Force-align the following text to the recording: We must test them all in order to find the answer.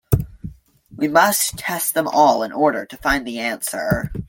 We 0.95 1.07
must 1.07 1.59
test 1.59 1.93
them 1.93 2.07
all 2.07 2.41
in 2.41 2.51
order 2.51 2.87
to 2.87 2.97
find 2.97 3.23
the 3.23 3.37
answer. 3.37 4.11